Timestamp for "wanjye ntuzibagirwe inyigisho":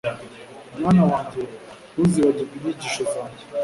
1.11-3.03